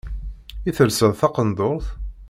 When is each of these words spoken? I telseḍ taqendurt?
I 0.69 0.71
telseḍ 0.77 1.11
taqendurt? 1.19 1.87